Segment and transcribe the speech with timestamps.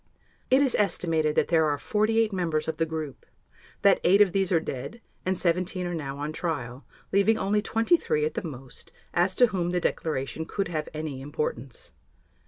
[0.49, 3.23] It is estimated that there are 48 members of the group,
[3.83, 8.25] that eight of these are dead and 17 are now on trial, leaving only 23
[8.25, 11.91] at the most, as to whom the declaration could have any importance.